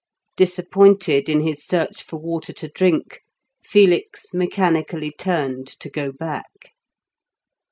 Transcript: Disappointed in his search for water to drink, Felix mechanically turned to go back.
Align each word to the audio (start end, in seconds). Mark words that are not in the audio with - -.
Disappointed 0.35 1.29
in 1.29 1.41
his 1.41 1.63
search 1.63 2.01
for 2.01 2.17
water 2.17 2.51
to 2.53 2.67
drink, 2.67 3.21
Felix 3.63 4.33
mechanically 4.33 5.11
turned 5.15 5.67
to 5.79 5.91
go 5.91 6.11
back. 6.11 6.73